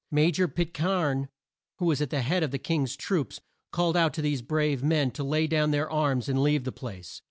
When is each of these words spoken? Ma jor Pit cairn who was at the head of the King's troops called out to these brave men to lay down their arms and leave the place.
Ma 0.09 0.29
jor 0.31 0.47
Pit 0.47 0.73
cairn 0.73 1.29
who 1.77 1.85
was 1.85 2.01
at 2.01 2.09
the 2.09 2.23
head 2.23 2.41
of 2.41 2.49
the 2.49 2.57
King's 2.57 2.95
troops 2.95 3.39
called 3.71 3.95
out 3.95 4.15
to 4.15 4.21
these 4.23 4.41
brave 4.41 4.81
men 4.83 5.11
to 5.11 5.23
lay 5.23 5.45
down 5.45 5.69
their 5.69 5.91
arms 5.91 6.27
and 6.27 6.41
leave 6.41 6.63
the 6.63 6.71
place. 6.71 7.19